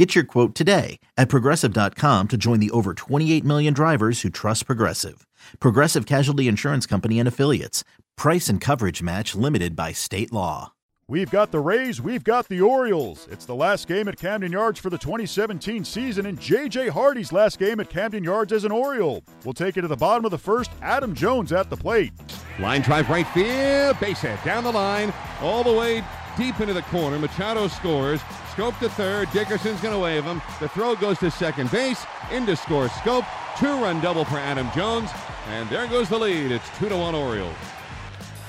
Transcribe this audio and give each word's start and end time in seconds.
Get 0.00 0.14
your 0.14 0.24
quote 0.24 0.54
today 0.54 0.98
at 1.18 1.28
progressive.com 1.28 2.28
to 2.28 2.36
join 2.38 2.58
the 2.58 2.70
over 2.70 2.94
28 2.94 3.44
million 3.44 3.74
drivers 3.74 4.22
who 4.22 4.30
trust 4.30 4.64
Progressive. 4.64 5.26
Progressive 5.58 6.06
Casualty 6.06 6.48
Insurance 6.48 6.86
Company 6.86 7.18
and 7.18 7.28
Affiliates. 7.28 7.84
Price 8.16 8.48
and 8.48 8.62
coverage 8.62 9.02
match 9.02 9.34
limited 9.34 9.76
by 9.76 9.92
state 9.92 10.32
law. 10.32 10.72
We've 11.06 11.30
got 11.30 11.50
the 11.50 11.60
Rays, 11.60 12.00
we've 12.00 12.24
got 12.24 12.48
the 12.48 12.62
Orioles. 12.62 13.28
It's 13.30 13.44
the 13.44 13.54
last 13.54 13.88
game 13.88 14.08
at 14.08 14.16
Camden 14.16 14.50
Yards 14.50 14.80
for 14.80 14.88
the 14.88 14.96
2017 14.96 15.84
season, 15.84 16.24
and 16.24 16.40
J.J. 16.40 16.88
Hardy's 16.88 17.30
last 17.30 17.58
game 17.58 17.78
at 17.78 17.90
Camden 17.90 18.24
Yards 18.24 18.54
as 18.54 18.64
an 18.64 18.72
Oriole. 18.72 19.22
We'll 19.44 19.52
take 19.52 19.76
it 19.76 19.82
to 19.82 19.88
the 19.88 19.96
bottom 19.96 20.24
of 20.24 20.30
the 20.30 20.38
first. 20.38 20.70
Adam 20.80 21.14
Jones 21.14 21.52
at 21.52 21.68
the 21.68 21.76
plate. 21.76 22.14
Line 22.58 22.80
drive 22.80 23.10
right 23.10 23.28
field, 23.34 24.00
base 24.00 24.20
hit 24.20 24.42
down 24.46 24.64
the 24.64 24.72
line, 24.72 25.12
all 25.42 25.62
the 25.62 25.74
way 25.74 26.02
deep 26.38 26.58
into 26.58 26.72
the 26.72 26.82
corner. 26.84 27.18
Machado 27.18 27.68
scores. 27.68 28.22
Schoop 28.54 28.78
to 28.80 28.88
third. 28.90 29.30
Dickerson's 29.32 29.80
going 29.80 29.94
to 29.94 30.00
wave 30.00 30.24
him. 30.24 30.42
The 30.60 30.68
throw 30.68 30.96
goes 30.96 31.18
to 31.18 31.30
second 31.30 31.70
base. 31.70 32.04
Into 32.32 32.56
score 32.56 32.88
Schoop. 32.88 33.24
Two 33.58 33.72
run 33.82 34.00
double 34.00 34.24
for 34.24 34.38
Adam 34.38 34.68
Jones. 34.74 35.10
And 35.48 35.68
there 35.68 35.86
goes 35.86 36.08
the 36.08 36.18
lead. 36.18 36.50
It's 36.50 36.78
2 36.78 36.88
to 36.88 36.96
1 36.96 37.14
Orioles. 37.14 37.54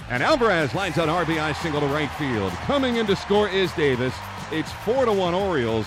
And 0.09 0.21
Alvarez 0.21 0.73
lines 0.73 0.97
on 0.97 1.07
RBI 1.07 1.55
single 1.61 1.81
to 1.81 1.87
right 1.87 2.11
field. 2.11 2.51
Coming 2.65 2.97
in 2.97 3.05
to 3.07 3.15
score 3.15 3.47
is 3.47 3.71
Davis. 3.73 4.13
It's 4.51 4.71
4 4.71 5.05
to 5.05 5.13
1 5.13 5.33
Orioles. 5.33 5.85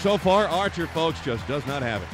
So 0.00 0.18
far, 0.18 0.46
Archer, 0.46 0.86
folks, 0.86 1.20
just 1.20 1.46
does 1.48 1.66
not 1.66 1.82
have 1.82 2.02
it. 2.02 2.08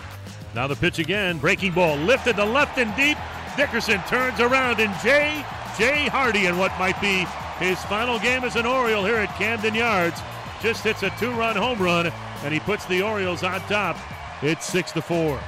Now 0.54 0.66
the 0.66 0.77
pitch 0.77 0.98
again. 0.98 1.38
Breaking 1.38 1.72
ball 1.72 1.96
lifted 1.96 2.36
to 2.36 2.44
left 2.44 2.78
and 2.78 2.94
deep. 2.96 3.18
Dickerson 3.56 4.00
turns 4.08 4.40
around 4.40 4.80
and 4.80 4.94
Jay, 5.00 5.44
Jay 5.78 6.06
Hardy 6.08 6.46
in 6.46 6.58
what 6.58 6.77
might 6.78 7.00
be 7.00 7.27
his 7.58 7.78
final 7.84 8.18
game 8.18 8.44
as 8.44 8.56
an 8.56 8.66
Oriole 8.66 9.04
here 9.04 9.16
at 9.16 9.34
Camden 9.36 9.74
Yards. 9.74 10.20
Just 10.64 10.82
hits 10.82 11.02
a 11.02 11.10
two 11.20 11.30
run 11.32 11.56
home 11.56 11.78
run 11.78 12.10
and 12.42 12.54
he 12.54 12.58
puts 12.58 12.86
the 12.86 13.02
Orioles 13.02 13.42
on 13.42 13.60
top. 13.68 13.98
It's 14.42 14.64
6 14.64 14.92
to 14.92 15.02
4 15.02 15.38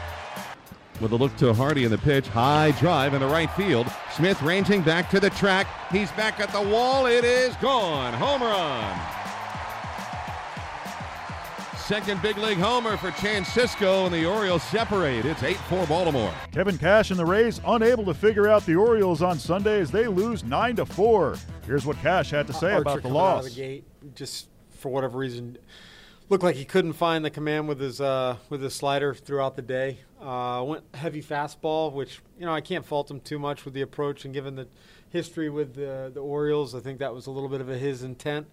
with 1.01 1.13
a 1.13 1.17
look 1.17 1.35
to 1.39 1.55
Hardy 1.55 1.85
in 1.85 1.91
the 1.91 1.97
pitch. 1.97 2.29
High 2.29 2.73
drive 2.73 3.15
in 3.15 3.21
the 3.21 3.27
right 3.27 3.51
field. 3.53 3.87
Smith 4.15 4.43
ranging 4.43 4.83
back 4.83 5.09
to 5.09 5.19
the 5.19 5.31
track. 5.31 5.67
He's 5.91 6.11
back 6.13 6.39
at 6.39 6.53
the 6.53 6.61
wall. 6.61 7.07
It 7.07 7.25
is 7.25 7.57
gone. 7.57 8.13
Home 8.13 8.43
run. 8.43 9.01
Second 11.79 12.21
big 12.21 12.37
league 12.37 12.59
homer 12.59 12.99
for 12.99 13.11
Chance 13.13 13.49
Sisco, 13.49 14.05
and 14.05 14.15
the 14.15 14.27
Orioles 14.27 14.65
separate. 14.65 15.25
It's 15.25 15.43
8 15.43 15.57
4 15.57 15.87
Baltimore. 15.87 16.35
Kevin 16.53 16.77
Cash 16.77 17.11
and 17.11 17.19
the 17.19 17.25
Rays 17.25 17.59
unable 17.67 18.05
to 18.05 18.13
figure 18.13 18.49
out 18.49 18.67
the 18.67 18.77
Orioles 18.77 19.23
on 19.23 19.39
Sunday 19.39 19.81
as 19.81 19.91
they 19.91 20.09
lose 20.09 20.45
9 20.45 20.77
to 20.77 20.85
4. 20.85 21.39
Here's 21.65 21.87
what 21.87 21.97
Cash 21.99 22.31
had 22.31 22.47
to 22.49 22.53
say 22.53 22.73
Archer 22.73 22.83
about 22.83 23.03
the 23.03 23.09
loss. 23.09 23.45
Out 23.45 23.51
of 23.51 23.55
the 23.55 23.63
gate, 23.63 23.85
just 24.15 24.49
for 24.87 24.91
whatever 24.91 25.19
reason, 25.19 25.59
looked 26.29 26.45
like 26.45 26.55
he 26.55 26.65
couldn't 26.65 26.93
find 26.93 27.25
the 27.25 27.31
command 27.31 27.67
with 27.67 27.81
his 27.81 28.01
uh, 28.01 28.37
with 28.49 28.63
his 28.63 28.73
slider 28.73 29.13
throughout 29.15 29.57
the 29.57 29.63
day. 29.63 29.99
Uh, 30.21 30.65
went 30.65 30.85
heavy 30.95 31.21
fastball, 31.21 31.93
which 31.93 32.21
you 32.39 32.47
know 32.47 32.55
I 32.55 32.61
can't 32.61 32.87
fault 32.87 33.11
him 33.11 33.19
too 33.19 33.41
much 33.41 33.65
with 33.65 33.75
the 33.75 33.81
approach, 33.81 34.25
and 34.25 34.33
given 34.33 34.55
the 34.55 34.69
history 35.11 35.51
with 35.51 35.75
the 35.75 36.13
the 36.15 36.21
Orioles, 36.21 36.73
I 36.73 36.79
think 36.79 37.01
that 37.01 37.13
was 37.13 37.27
a 37.27 37.33
little 37.33 37.49
bit 37.49 37.61
of 37.61 37.69
a, 37.69 37.77
his 37.77 38.05
intent. 38.05 38.47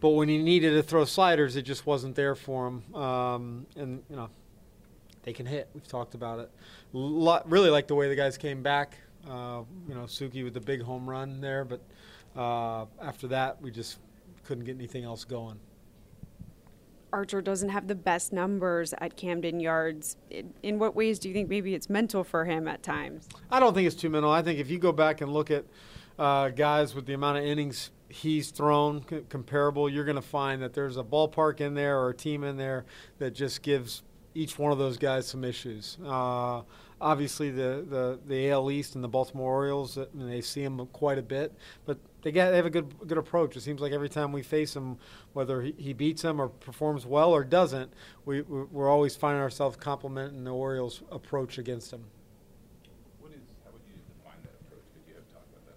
But 0.00 0.10
when 0.10 0.28
he 0.28 0.36
needed 0.36 0.74
to 0.74 0.82
throw 0.82 1.06
sliders, 1.06 1.56
it 1.56 1.62
just 1.62 1.86
wasn't 1.86 2.16
there 2.16 2.34
for 2.34 2.66
him. 2.66 2.94
Um, 2.94 3.66
and 3.74 4.02
you 4.10 4.16
know, 4.16 4.28
they 5.22 5.32
can 5.32 5.46
hit. 5.46 5.70
We've 5.72 5.88
talked 5.88 6.14
about 6.14 6.38
it. 6.38 6.50
Really 6.92 7.70
like 7.70 7.86
the 7.86 7.94
way 7.94 8.10
the 8.10 8.16
guys 8.16 8.36
came 8.36 8.62
back. 8.62 8.98
Uh, 9.26 9.62
you 9.88 9.94
know, 9.94 10.04
Sucre 10.04 10.44
with 10.44 10.52
the 10.52 10.60
big 10.60 10.82
home 10.82 11.08
run 11.08 11.40
there, 11.40 11.64
but 11.64 11.80
uh, 12.36 12.84
after 13.00 13.28
that, 13.28 13.62
we 13.62 13.70
just 13.70 13.98
couldn't 14.52 14.66
get 14.66 14.76
anything 14.76 15.02
else 15.02 15.24
going. 15.24 15.58
Archer 17.10 17.40
doesn't 17.40 17.70
have 17.70 17.88
the 17.88 17.94
best 17.94 18.34
numbers 18.34 18.92
at 18.98 19.16
Camden 19.16 19.60
Yards. 19.60 20.18
In, 20.30 20.52
in, 20.62 20.78
what 20.78 20.94
ways 20.94 21.18
do 21.18 21.28
you 21.28 21.34
think 21.34 21.48
maybe 21.48 21.74
it's 21.74 21.88
mental 21.88 22.22
for 22.22 22.44
him 22.44 22.68
at 22.68 22.82
times? 22.82 23.26
I 23.50 23.60
don't 23.60 23.72
think 23.72 23.86
it's 23.86 23.96
too 23.96 24.10
mental. 24.10 24.30
I 24.30 24.42
think 24.42 24.58
if 24.58 24.68
you 24.68 24.78
go 24.78 24.92
back 24.92 25.22
and 25.22 25.32
look 25.32 25.50
at 25.50 25.64
uh, 26.18 26.50
guys 26.50 26.94
with 26.94 27.06
the 27.06 27.14
amount 27.14 27.38
of 27.38 27.44
innings 27.44 27.92
he's 28.10 28.50
thrown 28.50 29.02
c- 29.08 29.22
comparable, 29.30 29.88
you're 29.88 30.04
going 30.04 30.16
to 30.16 30.22
find 30.22 30.60
that 30.60 30.74
there's 30.74 30.98
a 30.98 31.02
ballpark 31.02 31.62
in 31.62 31.72
there 31.72 31.98
or 31.98 32.10
a 32.10 32.14
team 32.14 32.44
in 32.44 32.58
there 32.58 32.84
that 33.20 33.30
just 33.30 33.62
gives 33.62 34.02
each 34.34 34.58
one 34.58 34.70
of 34.70 34.76
those 34.76 34.98
guys 34.98 35.26
some 35.26 35.44
issues. 35.44 35.96
Uh, 36.04 36.60
obviously, 37.02 37.50
the, 37.50 37.84
the, 37.88 38.18
the 38.26 38.50
AL 38.50 38.70
East 38.70 38.94
and 38.94 39.04
the 39.04 39.08
Baltimore 39.08 39.52
Orioles, 39.52 39.98
I 39.98 40.06
mean, 40.14 40.30
they 40.30 40.40
see 40.40 40.62
him 40.62 40.86
quite 40.92 41.18
a 41.18 41.22
bit, 41.22 41.52
but 41.84 41.98
they, 42.22 42.30
get, 42.30 42.50
they 42.50 42.56
have 42.56 42.66
a 42.66 42.70
good 42.70 42.94
good 43.06 43.18
approach. 43.18 43.56
It 43.56 43.62
seems 43.62 43.80
like 43.80 43.92
every 43.92 44.08
time 44.08 44.32
we 44.32 44.42
face 44.42 44.74
him, 44.74 44.96
whether 45.32 45.60
he, 45.60 45.74
he 45.76 45.92
beats 45.92 46.22
them 46.22 46.40
or 46.40 46.48
performs 46.48 47.04
well 47.04 47.32
or 47.32 47.44
doesn't, 47.44 47.92
we, 48.24 48.42
we're 48.42 48.88
always 48.88 49.16
finding 49.16 49.42
ourselves 49.42 49.76
complimenting 49.76 50.44
the 50.44 50.52
Orioles' 50.52 51.02
approach 51.10 51.58
against 51.58 51.92
him. 51.92 52.04
What 53.20 53.32
is 53.32 53.40
how 53.64 53.72
would 53.72 53.82
you 53.86 54.00
define 54.16 54.38
that 54.44 54.54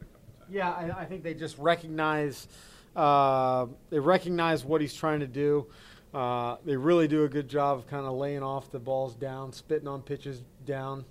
approach? 0.02 0.50
Yeah, 0.50 0.72
I, 0.72 1.02
I, 1.02 1.06
think 1.06 1.24
they 1.24 1.34
just 1.34 1.58
recognize 1.58 2.48
uh, 2.96 3.66
they 3.90 4.00
recognize 4.00 4.64
what 4.64 4.80
he's 4.80 4.94
trying 4.94 5.20
to 5.22 5.28
do. 5.28 5.66
Uh, 6.14 6.56
they 6.64 6.78
really 6.78 7.10
do 7.10 7.26
a 7.26 7.28
good 7.28 7.50
job 7.50 7.80
of 7.80 7.88
kind 7.88 8.06
of 8.06 8.14
laying 8.14 8.44
off 8.44 8.72
the 8.72 8.80
balls 8.80 9.16
down, 9.16 9.52
spitting 9.52 9.88
on 9.88 10.02
pitches 10.02 10.44
down. 10.66 11.04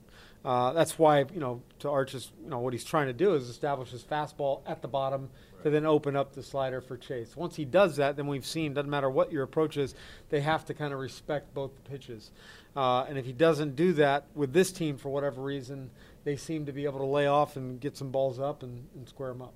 Uh, 0.44 0.75
that's 0.75 0.99
why 0.99 1.21
you 1.32 1.41
know 1.41 1.62
to 1.78 1.88
Arch's 1.88 2.31
you 2.43 2.50
know 2.50 2.59
what 2.59 2.75
he's 2.75 2.84
trying 2.84 3.06
to 3.06 3.15
do 3.15 3.34
is 3.34 3.49
establish 3.49 3.91
his 3.91 4.03
fastball 4.03 4.60
at 4.66 4.82
the 4.82 4.88
bottom 4.88 5.31
right. 5.55 5.62
to 5.62 5.71
then 5.71 5.87
open 5.87 6.16
up 6.16 6.34
the 6.34 6.43
slider 6.43 6.82
for 6.82 6.99
Chase. 6.99 7.34
Once 7.34 7.56
he 7.56 7.65
does 7.65 7.97
that, 7.97 8.16
then 8.16 8.27
we've 8.27 8.44
seen 8.44 8.75
doesn't 8.75 8.91
matter 8.91 9.09
what 9.09 9.33
your 9.33 9.43
approach 9.43 9.78
is, 9.78 9.94
they 10.28 10.41
have 10.41 10.65
to 10.66 10.75
kind 10.75 10.93
of 10.93 10.99
respect 10.99 11.54
both 11.54 11.71
pitches. 11.84 12.31
Uh, 12.77 13.04
and 13.09 13.16
if 13.16 13.25
he 13.25 13.33
doesn't 13.33 13.75
do 13.77 13.94
that 13.94 14.27
with 14.34 14.53
this 14.53 14.71
team 14.71 14.99
for 14.99 15.09
whatever 15.09 15.41
reason, 15.41 15.91
they 16.25 16.37
seem 16.37 16.66
to 16.66 16.72
be 16.72 16.84
able 16.84 16.99
to 16.99 17.06
lay 17.06 17.27
off 17.27 17.56
and 17.56 17.81
get 17.81 17.97
some 17.97 18.10
balls 18.10 18.38
up 18.38 18.62
and, 18.62 18.87
and 18.94 19.09
square 19.09 19.31
them 19.31 19.41
up. 19.41 19.54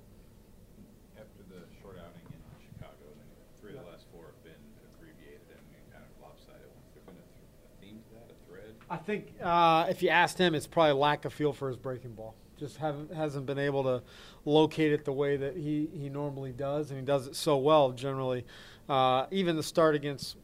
After 1.17 1.43
the 1.49 1.61
short 1.81 1.97
outing 1.99 2.23
in 2.31 2.39
Chicago, 2.63 3.11
three 3.59 3.75
of 3.75 3.83
the 3.83 3.91
last 3.91 4.05
four 4.13 4.31
have 4.31 4.43
been 4.43 4.63
abbreviated 4.95 5.43
and 5.51 5.61
kind 5.91 6.01
of 6.01 6.09
lopsided. 6.23 6.63
Has 6.63 6.93
there 6.95 7.03
been 7.05 7.19
a, 7.19 7.27
th- 7.35 7.51
a 7.59 7.69
theme 7.83 7.99
to 7.99 8.11
that, 8.15 8.31
a 8.31 8.37
thread? 8.47 8.73
I 8.89 8.97
think 8.97 9.33
uh, 9.41 9.85
if 9.89 10.01
you 10.01 10.09
asked 10.09 10.37
him, 10.37 10.55
it's 10.55 10.65
probably 10.67 10.93
lack 10.93 11.25
of 11.25 11.33
feel 11.33 11.53
for 11.53 11.67
his 11.67 11.77
breaking 11.77 12.13
ball. 12.13 12.35
Just 12.57 12.77
haven't 12.77 13.13
hasn't 13.13 13.45
been 13.45 13.59
able 13.59 13.83
to 13.83 14.01
locate 14.45 14.91
it 14.91 15.05
the 15.05 15.13
way 15.13 15.37
that 15.37 15.55
he, 15.55 15.89
he 15.93 16.09
normally 16.09 16.51
does, 16.51 16.89
and 16.89 16.99
he 16.99 17.05
does 17.05 17.27
it 17.27 17.35
so 17.35 17.57
well 17.57 17.91
generally. 17.91 18.45
Uh, 18.89 19.27
even 19.31 19.55
the 19.55 19.63
start 19.63 19.95
against 19.95 20.35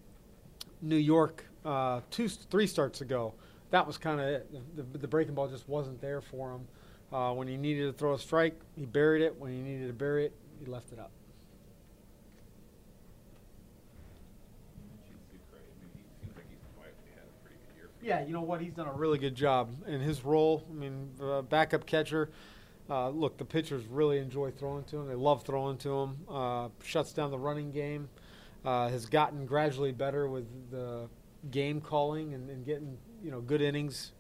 New 0.82 0.96
York 0.96 1.44
uh, 1.66 2.02
two 2.12 2.30
three 2.30 2.68
starts 2.68 3.02
ago, 3.02 3.34
that 3.72 3.86
was 3.86 3.98
kind 3.98 4.22
of 4.22 4.28
it. 4.28 4.76
The, 4.76 4.84
the, 4.84 4.98
the, 5.00 5.08
breaking 5.08 5.34
ball 5.34 5.48
just 5.48 5.68
wasn't 5.68 6.00
there 6.00 6.22
for 6.22 6.54
him. 6.54 6.68
Uh, 7.12 7.34
when 7.34 7.48
he 7.48 7.58
needed 7.58 7.92
to 7.92 7.94
throw 7.94 8.14
a 8.14 8.20
strike, 8.20 8.60
he 8.76 8.86
buried 8.86 9.22
it. 9.22 9.36
When 9.40 9.52
he 9.52 9.60
needed 9.60 9.88
to 9.88 9.94
bury 9.94 10.26
it, 10.26 10.34
he 10.60 10.66
left 10.68 10.94
it 10.94 11.00
up. 11.00 11.12
Yeah, 18.06 18.24
you 18.24 18.34
know 18.34 18.42
what? 18.42 18.62
He's 18.62 18.74
done 18.74 18.88
a 18.88 18.94
really 18.94 19.18
good 19.18 19.34
job 19.34 19.72
in 19.88 20.00
his 20.00 20.24
role. 20.24 20.64
I 20.70 20.74
mean, 20.74 21.10
uh, 21.20 21.42
backup 21.42 21.88
catcher. 21.88 22.30
Uh, 22.88 23.10
look, 23.10 23.40
the 23.40 23.46
pitchers 23.46 23.84
really 23.88 24.20
enjoy 24.20 24.52
throwing 24.52 24.84
to 24.84 24.98
him. 24.98 25.08
They 25.08 25.16
love 25.16 25.44
throwing 25.44 25.78
to 25.80 25.90
him. 25.90 26.18
Uh, 26.30 26.70
shuts 26.84 27.14
down 27.14 27.32
the 27.32 27.40
running 27.40 27.72
game. 27.72 28.08
Uh, 28.64 28.90
has 28.90 29.08
gotten 29.08 29.48
gradually 29.48 29.92
better 29.92 30.30
with 30.30 30.46
the 30.70 31.10
game 31.50 31.82
calling 31.82 32.36
and, 32.36 32.48
and, 32.50 32.64
getting 32.66 32.98
you 33.24 33.32
know 33.32 33.42
good 33.42 33.62
innings 33.62 34.12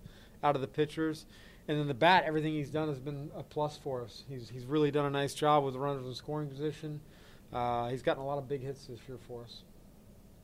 out 0.43 0.55
of 0.55 0.61
the 0.61 0.67
pitchers. 0.67 1.27
And 1.67 1.79
then 1.79 1.87
the 1.87 1.93
bat, 1.93 2.23
everything 2.25 2.53
he's 2.53 2.69
done 2.71 2.87
has 2.87 2.99
been 2.99 3.29
a 3.35 3.43
plus 3.43 3.77
for 3.77 4.03
us. 4.03 4.23
He's 4.27 4.49
he's 4.49 4.65
really 4.65 4.89
done 4.89 5.05
a 5.05 5.11
nice 5.11 5.35
job 5.35 5.63
with 5.63 5.75
the 5.75 5.79
runners 5.79 6.07
in 6.07 6.15
scoring 6.15 6.49
position. 6.49 7.01
Uh, 7.53 7.89
he's 7.89 8.01
gotten 8.01 8.23
a 8.23 8.25
lot 8.25 8.39
of 8.39 8.49
big 8.49 8.63
hits 8.63 8.87
this 8.87 8.99
year 9.07 9.19
for 9.27 9.43
us. 9.43 9.61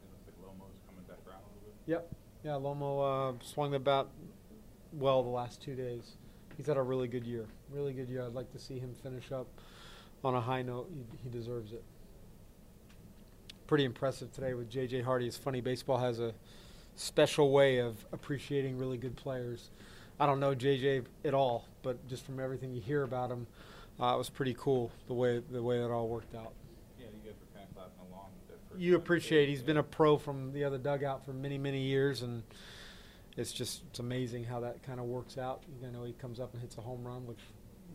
It 0.04 0.12
looks 0.12 0.26
like 0.28 0.48
Lomo's 0.48 0.78
coming 0.88 1.06
back 1.08 1.18
around 1.28 1.42
a 1.42 1.50
little 1.58 1.74
bit. 1.88 1.92
Yep. 1.92 2.21
Yeah, 2.44 2.54
Lomo 2.54 3.36
uh, 3.36 3.44
swung 3.44 3.70
the 3.70 3.80
bat 3.80 4.08
well 4.94 5.22
the 5.22 5.30
last 5.30 5.62
two 5.62 5.76
days. 5.76 6.18
He's 6.58 6.66
had 6.66 6.78
a 6.78 6.82
really 6.82 7.08
good 7.08 7.26
year. 7.26 7.46
Really 7.70 7.94
good 7.94 8.10
year. 8.10 8.26
I'd 8.26 8.34
like 8.34 8.52
to 8.54 8.60
see 8.60 8.80
him 8.80 8.96
finish 9.04 9.32
up 9.32 9.48
on 10.24 10.34
a 10.34 10.42
high 10.42 10.64
note. 10.64 10.90
He, 10.92 11.04
he 11.24 11.30
deserves 11.30 11.72
it. 11.72 11.84
Pretty 13.68 13.86
impressive 13.86 14.32
today 14.32 14.56
with 14.56 14.70
J.J. 14.70 15.02
Hardy. 15.02 15.28
It's 15.28 15.38
funny, 15.38 15.62
baseball 15.62 16.00
has 16.00 16.20
a 16.20 16.34
special 16.96 17.52
way 17.52 17.78
of 17.78 18.06
appreciating 18.12 18.78
really 18.78 18.98
good 18.98 19.16
players. 19.16 19.70
I 20.20 20.26
don't 20.26 20.40
know 20.40 20.54
JJ 20.54 21.06
at 21.24 21.34
all, 21.34 21.66
but 21.84 22.08
just 22.08 22.26
from 22.26 22.40
everything 22.40 22.74
you 22.74 22.82
hear 22.82 23.04
about 23.04 23.32
him, 23.32 23.48
uh, 24.00 24.14
it 24.14 24.18
was 24.18 24.30
pretty 24.30 24.56
cool 24.58 24.92
the 25.08 25.14
way 25.14 25.42
the 25.52 25.64
way 25.64 25.80
that 25.80 25.90
all 25.90 26.08
worked 26.08 26.36
out. 26.36 26.54
Yeah, 27.00 27.06
you 27.06 27.30
guys 27.30 27.40
were 27.40 27.58
kind 27.58 27.68
of 27.70 27.71
clapping 27.82 28.12
along. 28.12 28.30
You 28.78 28.96
appreciate 28.96 29.50
he's 29.50 29.62
been 29.62 29.78
a 29.78 29.84
pro 29.84 30.18
from 30.18 30.54
the 30.54 30.64
other 30.64 30.78
dugout 30.78 31.26
for 31.26 31.34
many 31.34 31.58
many 31.58 31.82
years, 31.82 32.22
and 32.22 32.44
it's 33.38 33.52
just 33.52 33.84
it's 33.90 34.00
amazing 34.00 34.46
how 34.46 34.60
that 34.62 34.84
kind 34.84 35.00
of 35.00 35.06
works 35.06 35.38
out. 35.38 35.64
You 35.82 35.92
know, 35.92 36.04
he 36.04 36.14
comes 36.14 36.40
up 36.40 36.54
and 36.54 36.62
hits 36.62 36.78
a 36.78 36.82
home 36.82 37.06
run, 37.06 37.26
which 37.26 37.40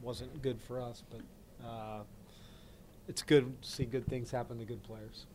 wasn't 0.03 0.43
good 0.43 0.61
for 0.61 0.81
us, 0.81 1.03
but 1.11 1.67
uh, 1.67 2.01
it's 3.09 3.23
good 3.23 3.63
to 3.63 3.69
see 3.69 3.85
good 3.85 4.07
things 4.07 4.31
happen 4.31 4.59
to 4.59 4.65
good 4.65 4.83
players. 4.83 5.27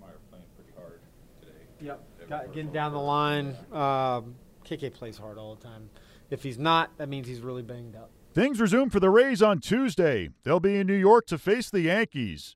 Meyer 0.00 0.18
playing 0.30 0.44
pretty 0.56 0.72
hard 0.78 1.00
today. 1.40 1.52
Yep. 1.80 2.28
Got, 2.28 2.52
getting 2.52 2.72
down 2.72 2.92
the 2.92 2.98
line. 2.98 3.56
Um, 3.72 4.34
KK 4.64 4.92
plays 4.92 5.16
hard 5.16 5.38
all 5.38 5.54
the 5.54 5.64
time. 5.64 5.88
If 6.28 6.42
he's 6.42 6.58
not, 6.58 6.90
that 6.98 7.08
means 7.08 7.28
he's 7.28 7.40
really 7.40 7.62
banged 7.62 7.94
up. 7.94 8.10
Things 8.36 8.60
resume 8.60 8.90
for 8.90 9.00
the 9.00 9.08
Rays 9.08 9.40
on 9.40 9.60
Tuesday. 9.60 10.28
They'll 10.44 10.60
be 10.60 10.76
in 10.76 10.86
New 10.86 10.92
York 10.92 11.26
to 11.28 11.38
face 11.38 11.70
the 11.70 11.80
Yankees. 11.80 12.54